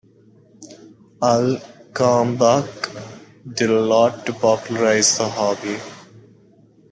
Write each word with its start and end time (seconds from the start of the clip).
Al 1.21 1.61
Kalmbach 1.93 3.03
did 3.53 3.69
a 3.69 3.79
lot 3.79 4.25
to 4.25 4.33
popularize 4.33 5.19
the 5.19 5.29
hobby. 5.29 5.77